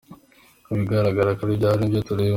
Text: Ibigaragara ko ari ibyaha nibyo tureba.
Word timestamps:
Ibigaragara 0.71 1.29
ko 1.37 1.41
ari 1.45 1.53
ibyaha 1.55 1.75
nibyo 1.77 1.99
tureba. 2.07 2.29